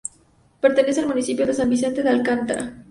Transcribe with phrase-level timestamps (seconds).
[0.61, 2.73] Pertenece al municipio de San Vicente de Alcántara.